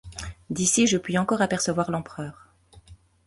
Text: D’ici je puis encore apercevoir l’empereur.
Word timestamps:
D’ici 0.49 0.87
je 0.87 0.97
puis 0.97 1.19
encore 1.19 1.43
apercevoir 1.43 1.91
l’empereur. 1.91 2.47